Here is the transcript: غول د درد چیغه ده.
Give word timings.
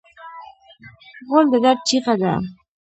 غول 1.27 1.45
د 1.51 1.53
درد 1.63 1.79
چیغه 1.87 2.13
ده. 2.21 2.33